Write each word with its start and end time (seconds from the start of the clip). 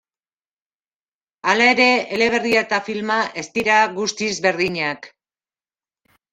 Hala 1.51 1.67
ere, 1.73 1.85
eleberria 2.17 2.65
eta 2.67 2.81
filma 2.89 3.19
ez 3.43 3.45
dira 3.61 3.79
guztiz 4.01 4.33
berdinak. 4.49 5.11